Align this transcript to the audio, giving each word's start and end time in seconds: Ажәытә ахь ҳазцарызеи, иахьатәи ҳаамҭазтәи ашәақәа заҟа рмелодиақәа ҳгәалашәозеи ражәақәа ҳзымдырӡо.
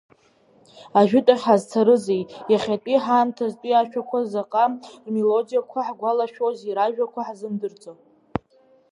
Ажәытә 0.99 1.31
ахь 1.33 1.45
ҳазцарызеи, 1.49 2.23
иахьатәи 2.51 3.03
ҳаамҭазтәи 3.03 3.79
ашәақәа 3.81 4.19
заҟа 4.31 4.65
рмелодиақәа 5.05 5.79
ҳгәалашәозеи 5.87 6.75
ражәақәа 6.77 7.21
ҳзымдырӡо. 7.27 7.93